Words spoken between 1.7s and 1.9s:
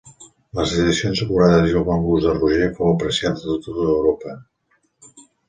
i el